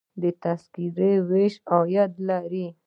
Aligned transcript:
د 0.21 0.23
تذکرو 0.43 1.11
ویش 1.29 1.55
عاید 1.71 2.11
لري 2.29 2.67